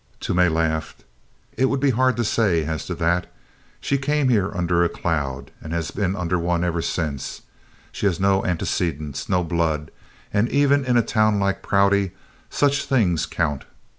Toomey 0.19 0.49
laughed. 0.49 1.03
"It 1.57 1.65
would 1.65 1.79
be 1.79 1.91
hard 1.91 2.17
to 2.17 2.23
say 2.23 2.65
as 2.65 2.87
to 2.87 2.95
that. 2.95 3.31
She 3.79 3.99
came 3.99 4.29
here 4.29 4.49
under 4.51 4.83
a 4.83 4.89
cloud, 4.89 5.51
and 5.61 5.73
has 5.73 5.91
been 5.91 6.15
under 6.15 6.39
one 6.39 6.63
ever 6.63 6.81
since. 6.81 7.43
She 7.91 8.07
has 8.07 8.19
no 8.19 8.43
antecedents, 8.43 9.29
no 9.29 9.43
blood, 9.43 9.91
and 10.33 10.49
even 10.49 10.85
in 10.85 10.97
a 10.97 11.03
town 11.03 11.39
like 11.39 11.61
Prouty 11.61 12.13
such 12.49 12.85
things 12.85 13.27
count. 13.27 13.65